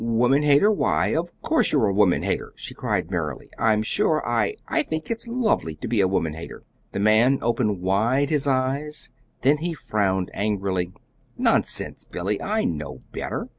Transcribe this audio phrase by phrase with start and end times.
[0.03, 0.71] "Woman hater?
[0.71, 3.51] Why, of course you're a woman hater," she cried merrily.
[3.59, 7.81] "I'm sure, I I think it's lovely to be a woman hater." The man opened
[7.83, 9.11] wide his eyes;
[9.43, 10.91] then he frowned angrily.
[11.37, 13.49] "Nonsense, Billy, I know better.